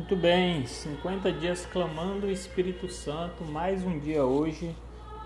Muito 0.00 0.16
bem, 0.16 0.64
50 0.64 1.30
dias 1.30 1.66
clamando 1.70 2.26
o 2.26 2.30
Espírito 2.30 2.88
Santo, 2.88 3.44
mais 3.44 3.84
um 3.84 3.98
dia 3.98 4.24
hoje, 4.24 4.74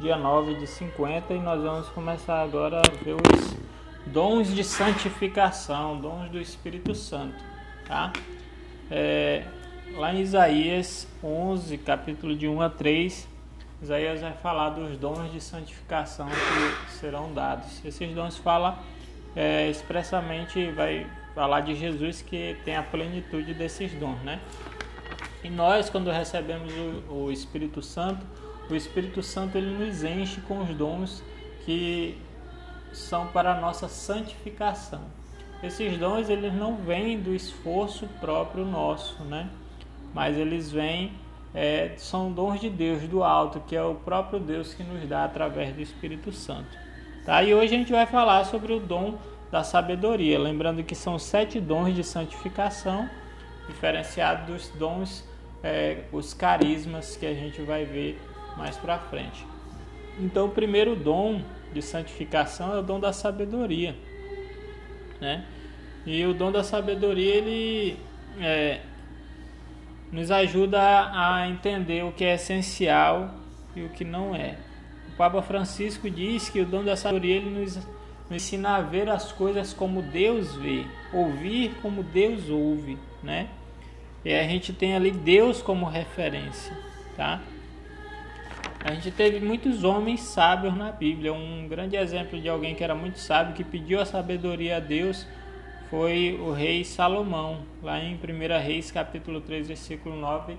dia 0.00 0.16
9 0.16 0.56
de 0.56 0.66
50, 0.66 1.32
e 1.32 1.38
nós 1.38 1.62
vamos 1.62 1.88
começar 1.90 2.42
agora 2.42 2.80
a 2.80 3.04
ver 3.04 3.14
os 3.14 3.56
dons 4.12 4.52
de 4.52 4.64
santificação, 4.64 6.00
dons 6.00 6.28
do 6.28 6.40
Espírito 6.40 6.92
Santo, 6.92 7.36
tá? 7.86 8.12
É, 8.90 9.44
lá 9.94 10.12
em 10.12 10.20
Isaías 10.20 11.06
11, 11.22 11.78
capítulo 11.78 12.34
de 12.34 12.48
1 12.48 12.60
a 12.60 12.68
3, 12.68 13.28
Isaías 13.80 14.22
vai 14.22 14.32
falar 14.32 14.70
dos 14.70 14.98
dons 14.98 15.32
de 15.32 15.40
santificação 15.40 16.26
que 16.26 16.90
serão 16.94 17.32
dados. 17.32 17.80
Esses 17.84 18.12
dons 18.12 18.36
fala 18.38 18.80
é, 19.36 19.70
expressamente, 19.70 20.68
vai 20.72 21.06
falar 21.34 21.60
de 21.60 21.74
Jesus 21.74 22.22
que 22.22 22.56
tem 22.64 22.76
a 22.76 22.82
plenitude 22.82 23.52
desses 23.54 23.92
dons, 23.92 24.20
né? 24.22 24.40
E 25.42 25.50
nós, 25.50 25.90
quando 25.90 26.10
recebemos 26.10 26.72
o, 27.08 27.12
o 27.12 27.32
Espírito 27.32 27.82
Santo, 27.82 28.24
o 28.70 28.74
Espírito 28.74 29.22
Santo 29.22 29.58
ele 29.58 29.70
nos 29.70 30.02
enche 30.04 30.40
com 30.42 30.62
os 30.62 30.70
dons 30.70 31.22
que 31.64 32.16
são 32.92 33.26
para 33.26 33.56
a 33.56 33.60
nossa 33.60 33.88
santificação. 33.88 35.02
Esses 35.62 35.98
dons 35.98 36.28
eles 36.28 36.52
não 36.54 36.76
vêm 36.76 37.18
do 37.18 37.34
esforço 37.34 38.06
próprio 38.20 38.64
nosso, 38.64 39.22
né? 39.24 39.50
Mas 40.14 40.38
eles 40.38 40.70
vêm 40.70 41.12
é, 41.54 41.92
são 41.96 42.32
dons 42.32 42.60
de 42.60 42.68
Deus 42.68 43.02
do 43.02 43.22
alto, 43.22 43.60
que 43.60 43.76
é 43.76 43.82
o 43.82 43.94
próprio 43.94 44.40
Deus 44.40 44.74
que 44.74 44.82
nos 44.82 45.08
dá 45.08 45.24
através 45.24 45.72
do 45.72 45.80
Espírito 45.80 46.32
Santo. 46.32 46.76
Tá? 47.24 47.42
E 47.42 47.54
hoje 47.54 47.74
a 47.74 47.78
gente 47.78 47.92
vai 47.92 48.06
falar 48.06 48.44
sobre 48.44 48.72
o 48.72 48.80
dom 48.80 49.16
da 49.54 49.62
sabedoria, 49.62 50.36
lembrando 50.36 50.82
que 50.82 50.96
são 50.96 51.16
sete 51.16 51.60
dons 51.60 51.94
de 51.94 52.02
santificação, 52.02 53.08
diferenciados 53.68 54.48
dos 54.48 54.68
dons, 54.70 55.24
é, 55.62 55.98
os 56.10 56.34
carismas 56.34 57.16
que 57.16 57.24
a 57.24 57.32
gente 57.32 57.62
vai 57.62 57.84
ver 57.84 58.20
mais 58.56 58.76
para 58.76 58.98
frente. 58.98 59.46
Então, 60.18 60.46
o 60.46 60.48
primeiro 60.48 60.96
dom 60.96 61.40
de 61.72 61.80
santificação 61.80 62.74
é 62.74 62.80
o 62.80 62.82
dom 62.82 62.98
da 62.98 63.12
sabedoria, 63.12 63.94
né? 65.20 65.44
E 66.04 66.26
o 66.26 66.34
dom 66.34 66.50
da 66.50 66.64
sabedoria 66.64 67.36
ele 67.36 67.96
é, 68.40 68.80
nos 70.10 70.32
ajuda 70.32 70.80
a 71.12 71.48
entender 71.48 72.04
o 72.04 72.10
que 72.10 72.24
é 72.24 72.34
essencial 72.34 73.32
e 73.76 73.84
o 73.84 73.88
que 73.88 74.04
não 74.04 74.34
é. 74.34 74.56
O 75.12 75.16
Papa 75.16 75.40
Francisco 75.42 76.10
diz 76.10 76.48
que 76.48 76.60
o 76.60 76.66
dom 76.66 76.82
da 76.82 76.96
sabedoria 76.96 77.36
ele 77.36 77.50
nos 77.50 77.78
nos 78.30 78.42
ensina 78.42 78.76
a 78.76 78.80
ver 78.80 79.08
as 79.08 79.32
coisas 79.32 79.72
como 79.72 80.02
Deus 80.02 80.54
vê, 80.56 80.84
ouvir 81.12 81.74
como 81.82 82.02
Deus 82.02 82.48
ouve, 82.48 82.98
né? 83.22 83.48
E 84.24 84.32
a 84.32 84.44
gente 84.44 84.72
tem 84.72 84.94
ali 84.94 85.10
Deus 85.10 85.60
como 85.60 85.84
referência, 85.84 86.76
tá? 87.16 87.40
A 88.84 88.92
gente 88.92 89.10
teve 89.10 89.40
muitos 89.40 89.82
homens 89.82 90.20
sábios 90.20 90.76
na 90.76 90.92
Bíblia. 90.92 91.32
Um 91.32 91.66
grande 91.66 91.96
exemplo 91.96 92.38
de 92.38 92.50
alguém 92.50 92.74
que 92.74 92.84
era 92.84 92.94
muito 92.94 93.18
sábio, 93.18 93.54
que 93.54 93.64
pediu 93.64 93.98
a 93.98 94.04
sabedoria 94.04 94.76
a 94.76 94.80
Deus, 94.80 95.26
foi 95.88 96.38
o 96.38 96.52
rei 96.52 96.84
Salomão. 96.84 97.62
Lá 97.82 97.98
em 97.98 98.14
1 98.14 98.18
Reis, 98.62 98.90
capítulo 98.90 99.40
3, 99.40 99.68
versículo 99.68 100.16
9, 100.16 100.58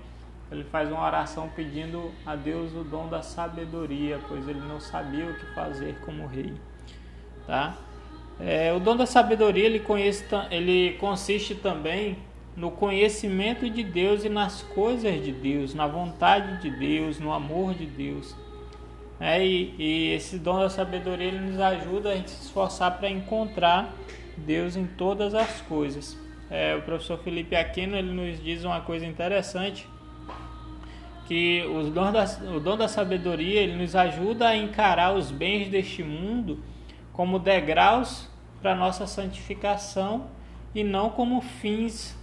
ele 0.50 0.64
faz 0.64 0.90
uma 0.90 1.04
oração 1.04 1.48
pedindo 1.54 2.10
a 2.24 2.34
Deus 2.34 2.72
o 2.74 2.82
dom 2.82 3.06
da 3.08 3.22
sabedoria, 3.22 4.18
pois 4.28 4.48
ele 4.48 4.60
não 4.60 4.80
sabia 4.80 5.26
o 5.26 5.34
que 5.34 5.46
fazer 5.54 5.96
como 6.04 6.26
rei. 6.26 6.52
Tá? 7.46 7.76
É, 8.38 8.72
o 8.72 8.80
dom 8.80 8.96
da 8.96 9.06
sabedoria 9.06 9.64
ele, 9.64 9.80
conhece, 9.80 10.24
ele 10.50 10.96
consiste 10.98 11.54
também 11.54 12.18
no 12.56 12.70
conhecimento 12.70 13.68
de 13.68 13.82
Deus 13.82 14.24
e 14.24 14.28
nas 14.28 14.62
coisas 14.62 15.22
de 15.22 15.32
Deus, 15.32 15.74
na 15.74 15.86
vontade 15.86 16.60
de 16.60 16.70
Deus, 16.70 17.18
no 17.18 17.32
amor 17.32 17.74
de 17.74 17.86
Deus. 17.86 18.34
É, 19.18 19.44
e, 19.44 19.74
e, 19.78 20.12
esse 20.12 20.38
dom 20.38 20.58
da 20.58 20.68
sabedoria 20.68 21.26
ele 21.26 21.38
nos 21.38 21.58
ajuda 21.58 22.10
a 22.10 22.14
gente 22.14 22.30
se 22.30 22.44
esforçar 22.44 22.98
para 22.98 23.08
encontrar 23.08 23.94
Deus 24.36 24.76
em 24.76 24.86
todas 24.86 25.34
as 25.34 25.62
coisas. 25.62 26.18
É, 26.50 26.76
o 26.76 26.82
professor 26.82 27.18
Felipe 27.18 27.56
Aquino 27.56 27.96
ele 27.96 28.12
nos 28.12 28.42
diz 28.42 28.64
uma 28.64 28.80
coisa 28.80 29.06
interessante 29.06 29.88
que 31.26 31.64
os 31.74 31.90
dons 31.90 32.12
da, 32.12 32.54
o 32.54 32.60
dom 32.60 32.76
da 32.76 32.86
sabedoria 32.86 33.62
ele 33.62 33.76
nos 33.76 33.96
ajuda 33.96 34.48
a 34.48 34.56
encarar 34.56 35.14
os 35.14 35.30
bens 35.30 35.68
deste 35.68 36.02
mundo 36.02 36.62
como 37.16 37.38
degraus 37.38 38.28
para 38.60 38.74
nossa 38.74 39.06
santificação 39.06 40.26
e 40.74 40.84
não 40.84 41.08
como 41.08 41.40
fins 41.40 42.16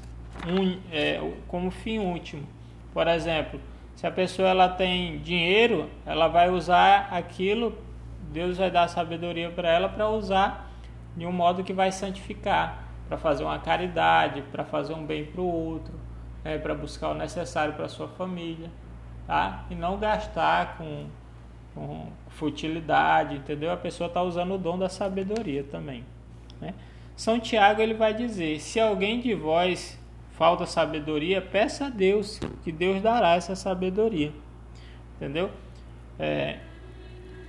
é, 0.91 1.19
como 1.47 1.71
fim 1.71 1.97
último. 1.97 2.47
Por 2.93 3.07
exemplo, 3.07 3.59
se 3.95 4.05
a 4.05 4.11
pessoa 4.11 4.49
ela 4.49 4.69
tem 4.69 5.19
dinheiro, 5.19 5.89
ela 6.05 6.27
vai 6.27 6.49
usar 6.49 7.09
aquilo, 7.11 7.75
Deus 8.31 8.57
vai 8.57 8.69
dar 8.69 8.87
sabedoria 8.87 9.49
para 9.49 9.69
ela 9.69 9.89
para 9.89 10.07
usar 10.09 10.71
de 11.15 11.25
um 11.25 11.31
modo 11.31 11.63
que 11.63 11.73
vai 11.73 11.91
santificar, 11.91 12.87
para 13.07 13.17
fazer 13.17 13.43
uma 13.43 13.59
caridade, 13.59 14.41
para 14.51 14.63
fazer 14.63 14.93
um 14.93 15.05
bem 15.05 15.25
para 15.25 15.41
o 15.41 15.45
outro, 15.45 15.93
né, 16.43 16.57
para 16.57 16.73
buscar 16.73 17.09
o 17.09 17.13
necessário 17.13 17.73
para 17.73 17.87
sua 17.87 18.07
família, 18.07 18.69
tá? 19.27 19.65
E 19.69 19.75
não 19.75 19.97
gastar 19.97 20.77
com 20.77 21.05
com 21.73 22.07
futilidade, 22.29 23.35
entendeu? 23.35 23.71
A 23.71 23.77
pessoa 23.77 24.07
está 24.07 24.21
usando 24.21 24.55
o 24.55 24.57
dom 24.57 24.77
da 24.77 24.89
sabedoria 24.89 25.63
também. 25.63 26.03
Né? 26.59 26.73
São 27.15 27.39
Tiago 27.39 27.81
ele 27.81 27.93
vai 27.93 28.13
dizer: 28.13 28.59
se 28.59 28.79
alguém 28.79 29.19
de 29.19 29.33
vós 29.33 29.99
falta 30.31 30.65
sabedoria, 30.65 31.41
peça 31.41 31.85
a 31.85 31.89
Deus, 31.89 32.39
que 32.63 32.71
Deus 32.71 33.01
dará 33.01 33.35
essa 33.35 33.55
sabedoria, 33.55 34.31
entendeu? 35.15 35.49
É, 36.19 36.57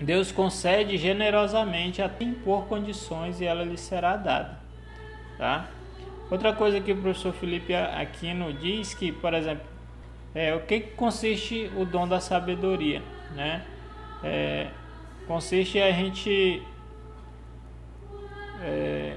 Deus 0.00 0.30
concede 0.30 0.96
generosamente 0.98 2.02
até 2.02 2.24
impor 2.24 2.66
condições 2.66 3.41
e 3.41 3.44
ela 3.44 3.64
lhe 3.64 3.78
será 3.78 4.16
dada, 4.16 4.58
tá? 5.38 5.68
Outra 6.30 6.52
coisa 6.52 6.80
que 6.80 6.92
o 6.92 6.96
professor 6.96 7.32
Felipe 7.32 7.74
Aquino 7.74 8.52
diz 8.52 8.94
que, 8.94 9.12
por 9.12 9.34
exemplo, 9.34 9.66
é, 10.34 10.54
o 10.54 10.60
que 10.60 10.80
consiste 10.80 11.70
o 11.76 11.84
dom 11.84 12.08
da 12.08 12.18
sabedoria, 12.18 13.02
né? 13.34 13.64
É, 14.24 14.68
consiste 15.26 15.78
em 15.78 15.82
a 15.82 15.92
gente 15.92 16.62
é, 18.62 19.16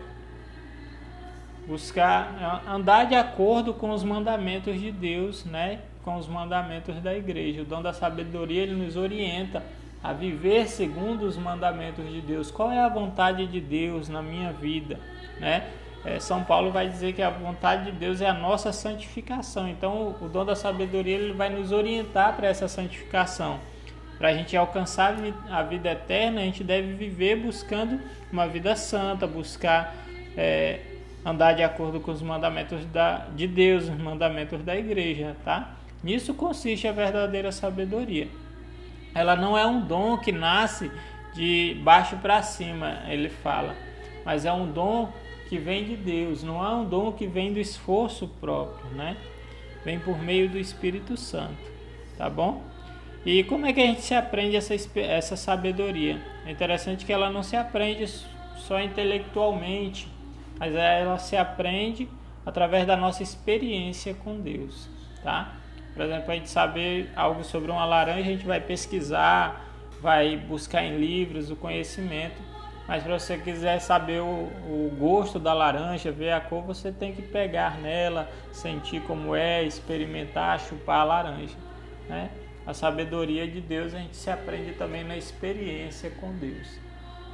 buscar 1.65 2.63
andar 2.67 3.05
de 3.05 3.15
acordo 3.15 3.73
com 3.73 3.91
os 3.91 4.03
mandamentos 4.03 4.79
de 4.79 4.91
Deus, 4.91 5.45
né? 5.45 5.79
Com 6.03 6.17
os 6.17 6.27
mandamentos 6.27 7.01
da 7.01 7.15
igreja. 7.15 7.61
O 7.61 7.65
dom 7.65 7.81
da 7.81 7.93
sabedoria 7.93 8.63
ele 8.63 8.75
nos 8.75 8.95
orienta 8.95 9.63
a 10.03 10.13
viver 10.13 10.67
segundo 10.67 11.23
os 11.23 11.37
mandamentos 11.37 12.09
de 12.09 12.21
Deus. 12.21 12.51
Qual 12.51 12.71
é 12.71 12.79
a 12.79 12.89
vontade 12.89 13.47
de 13.47 13.59
Deus 13.59 14.07
na 14.07 14.21
minha 14.21 14.51
vida, 14.51 14.99
né? 15.39 15.67
É, 16.05 16.19
São 16.19 16.43
Paulo 16.43 16.71
vai 16.71 16.87
dizer 16.87 17.13
que 17.13 17.21
a 17.21 17.29
vontade 17.29 17.85
de 17.85 17.91
Deus 17.91 18.21
é 18.21 18.29
a 18.29 18.33
nossa 18.33 18.71
santificação. 18.71 19.67
Então, 19.67 20.15
o 20.21 20.29
dom 20.29 20.45
da 20.45 20.55
sabedoria 20.55 21.15
ele 21.15 21.33
vai 21.33 21.49
nos 21.49 21.71
orientar 21.71 22.35
para 22.35 22.47
essa 22.47 22.67
santificação. 22.67 23.59
Para 24.17 24.29
a 24.29 24.33
gente 24.33 24.57
alcançar 24.57 25.15
a 25.49 25.63
vida 25.63 25.91
eterna, 25.91 26.41
a 26.41 26.43
gente 26.43 26.63
deve 26.63 26.93
viver 26.93 27.35
buscando 27.35 27.99
uma 28.31 28.47
vida 28.47 28.75
santa, 28.75 29.27
buscar 29.27 29.95
é, 30.35 30.79
andar 31.23 31.53
de 31.53 31.63
acordo 31.63 31.99
com 31.99 32.11
os 32.11 32.21
mandamentos 32.21 32.83
da, 32.85 33.27
de 33.35 33.47
Deus, 33.47 33.83
os 33.83 33.97
mandamentos 33.97 34.63
da 34.63 34.75
igreja, 34.75 35.35
tá? 35.43 35.75
Nisso 36.03 36.33
consiste 36.33 36.87
a 36.87 36.91
verdadeira 36.91 37.51
sabedoria. 37.51 38.27
Ela 39.13 39.35
não 39.35 39.57
é 39.57 39.65
um 39.65 39.81
dom 39.81 40.17
que 40.17 40.31
nasce 40.31 40.91
de 41.33 41.79
baixo 41.83 42.17
para 42.17 42.41
cima, 42.41 43.03
ele 43.07 43.29
fala, 43.29 43.75
mas 44.25 44.45
é 44.45 44.51
um 44.51 44.71
dom 44.71 45.11
que 45.47 45.57
vem 45.57 45.85
de 45.85 45.95
Deus, 45.95 46.43
não 46.43 46.63
é 46.63 46.69
um 46.69 46.85
dom 46.85 47.11
que 47.11 47.27
vem 47.27 47.53
do 47.53 47.59
esforço 47.59 48.27
próprio, 48.39 48.89
né? 48.91 49.15
Vem 49.85 49.99
por 49.99 50.17
meio 50.19 50.49
do 50.49 50.57
Espírito 50.57 51.15
Santo, 51.15 51.57
tá 52.17 52.29
bom? 52.29 52.63
E 53.27 53.43
como 53.43 53.65
é 53.65 53.73
que 53.73 53.81
a 53.81 53.85
gente 53.85 54.03
se 54.03 54.15
aprende 54.15 54.55
essa, 54.55 54.73
essa 55.01 55.35
sabedoria? 55.35 56.17
É 56.45 56.51
interessante 56.51 57.05
que 57.05 57.11
ela 57.11 57.29
não 57.29 57.43
se 57.43 57.57
aprende 57.57 58.07
só 58.55 58.79
intelectualmente, 58.79 60.07
mas 60.57 60.73
ela 60.73 61.17
se 61.17 61.35
aprende 61.35 62.07
através 62.45 62.87
da 62.87 62.95
nossa 62.95 63.21
experiência 63.21 64.13
com 64.13 64.39
Deus, 64.39 64.89
tá? 65.21 65.55
Por 65.93 66.05
exemplo, 66.05 66.31
a 66.31 66.35
gente 66.35 66.49
saber 66.49 67.11
algo 67.17 67.43
sobre 67.43 67.69
uma 67.69 67.83
laranja, 67.83 68.21
a 68.21 68.31
gente 68.31 68.45
vai 68.45 68.61
pesquisar, 68.61 69.61
vai 70.01 70.37
buscar 70.37 70.85
em 70.85 70.97
livros 70.97 71.51
o 71.51 71.55
conhecimento, 71.57 72.41
mas 72.87 73.03
se 73.03 73.09
você 73.09 73.37
quiser 73.37 73.79
saber 73.79 74.21
o, 74.21 74.25
o, 74.25 74.95
gosto 74.97 75.37
da 75.37 75.53
laranja, 75.53 76.13
ver 76.13 76.31
a 76.31 76.39
cor, 76.39 76.63
você 76.63 76.93
tem 76.93 77.11
que 77.11 77.23
pegar 77.23 77.77
nela, 77.77 78.29
sentir 78.53 79.01
como 79.01 79.35
é, 79.35 79.65
experimentar, 79.65 80.57
chupar 80.61 81.01
a 81.01 81.03
laranja, 81.03 81.57
né? 82.07 82.29
A 82.67 82.73
sabedoria 82.73 83.47
de 83.47 83.61
Deus 83.61 83.93
a 83.93 83.99
gente 83.99 84.17
se 84.17 84.29
aprende 84.29 84.73
também 84.73 85.01
na 85.01 85.15
experiência 85.15 86.09
com 86.09 86.33
Deus. 86.33 86.67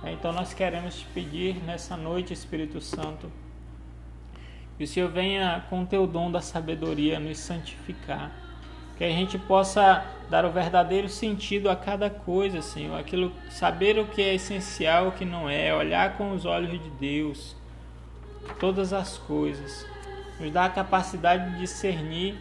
Então 0.04 0.32
nós 0.32 0.54
queremos 0.54 1.00
te 1.00 1.06
pedir 1.08 1.56
nessa 1.64 1.98
noite, 1.98 2.32
Espírito 2.32 2.80
Santo, 2.80 3.32
Que 4.78 4.84
o 4.84 4.88
Senhor 4.88 5.10
venha 5.10 5.66
com 5.72 5.88
teu 5.88 6.06
dom 6.06 6.32
da 6.32 6.40
sabedoria 6.40 7.20
nos 7.20 7.40
santificar. 7.40 8.32
Que 8.96 9.04
a 9.04 9.10
gente 9.10 9.40
possa 9.40 10.06
dar 10.30 10.46
o 10.46 10.52
verdadeiro 10.52 11.10
sentido 11.10 11.68
a 11.68 11.76
cada 11.76 12.12
coisa, 12.12 12.62
Senhor. 12.62 12.96
Aquilo, 13.00 13.32
saber 13.50 13.98
o 13.98 14.06
que 14.06 14.22
é 14.22 14.36
essencial, 14.36 15.08
o 15.08 15.12
que 15.14 15.26
não 15.26 15.50
é, 15.50 15.74
olhar 15.74 16.16
com 16.16 16.32
os 16.32 16.46
olhos 16.46 16.72
de 16.72 16.90
Deus 16.92 17.56
todas 18.60 18.94
as 18.94 19.18
coisas. 19.18 19.84
Nos 20.40 20.52
dá 20.52 20.66
a 20.66 20.70
capacidade 20.70 21.54
de 21.54 21.60
discernir 21.60 22.36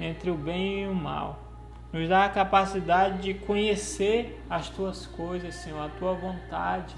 entre 0.00 0.30
o 0.30 0.36
bem 0.36 0.84
e 0.84 0.86
o 0.86 0.94
mal. 0.94 1.49
Nos 1.92 2.08
dá 2.08 2.24
a 2.24 2.28
capacidade 2.28 3.18
de 3.18 3.34
conhecer 3.34 4.40
as 4.48 4.68
tuas 4.68 5.06
coisas, 5.06 5.54
Senhor, 5.56 5.80
a 5.80 5.88
tua 5.88 6.12
vontade, 6.14 6.94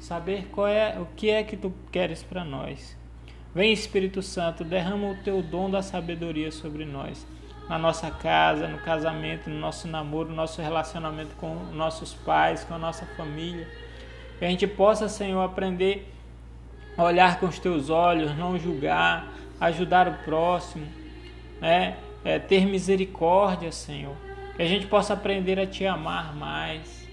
saber 0.00 0.48
qual 0.50 0.66
é 0.66 0.98
o 0.98 1.06
que 1.16 1.30
é 1.30 1.44
que 1.44 1.56
tu 1.56 1.72
queres 1.92 2.22
para 2.22 2.44
nós. 2.44 2.96
Vem 3.54 3.72
Espírito 3.72 4.20
Santo, 4.20 4.64
derrama 4.64 5.10
o 5.10 5.16
teu 5.22 5.40
dom 5.40 5.70
da 5.70 5.80
sabedoria 5.80 6.50
sobre 6.50 6.84
nós, 6.84 7.24
na 7.68 7.78
nossa 7.78 8.10
casa, 8.10 8.66
no 8.66 8.78
casamento, 8.78 9.48
no 9.48 9.60
nosso 9.60 9.86
namoro, 9.86 10.30
no 10.30 10.34
nosso 10.34 10.60
relacionamento 10.60 11.36
com 11.36 11.54
nossos 11.72 12.12
pais, 12.12 12.64
com 12.64 12.74
a 12.74 12.78
nossa 12.78 13.06
família. 13.16 13.68
Que 14.38 14.44
a 14.44 14.48
gente 14.48 14.66
possa, 14.66 15.08
Senhor, 15.08 15.40
aprender 15.40 16.12
a 16.96 17.04
olhar 17.04 17.38
com 17.38 17.46
os 17.46 17.60
teus 17.60 17.88
olhos, 17.88 18.36
não 18.36 18.58
julgar, 18.58 19.32
ajudar 19.60 20.08
o 20.08 20.14
próximo, 20.24 20.86
né? 21.60 21.96
É, 22.24 22.38
ter 22.38 22.66
misericórdia, 22.66 23.70
Senhor. 23.70 24.16
Que 24.56 24.62
a 24.62 24.66
gente 24.66 24.86
possa 24.86 25.14
aprender 25.14 25.58
a 25.58 25.66
te 25.66 25.84
amar 25.86 26.34
mais. 26.34 27.04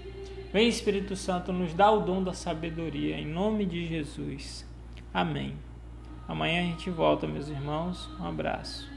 Vem 0.52 0.68
Espírito 0.68 1.16
Santo, 1.16 1.52
nos 1.52 1.72
dá 1.72 1.90
o 1.90 2.00
dom 2.00 2.22
da 2.22 2.34
sabedoria, 2.34 3.16
em 3.16 3.26
nome 3.26 3.64
de 3.64 3.86
Jesus. 3.86 4.66
Amém. 5.12 5.54
Amanhã 6.28 6.60
a 6.60 6.64
gente 6.64 6.90
volta, 6.90 7.26
meus 7.26 7.48
irmãos. 7.48 8.08
Um 8.20 8.26
abraço. 8.26 8.91